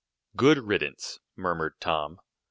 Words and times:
"Good 0.35 0.57
riddance," 0.57 1.19
murmured 1.35 1.79
Tom. 1.79 2.17